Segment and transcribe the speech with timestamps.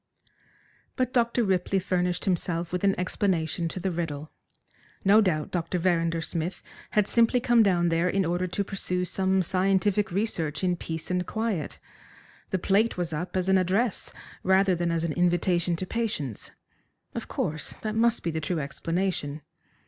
[0.95, 1.43] But Dr.
[1.43, 4.31] Ripley furnished himself with an explanation to the riddle.
[5.05, 5.77] No doubt Dr.
[5.77, 10.75] Verrinder Smith had simply come down there in order to pursue some scientific research in
[10.75, 11.77] peace and quiet.
[12.49, 14.11] The plate was up as an address
[14.41, 16.49] rather than as an invitation to patients.
[17.13, 19.43] Of course, that must be the true explanation.